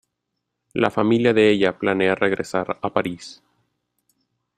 [0.73, 3.43] La familia de ella planea regresar a París.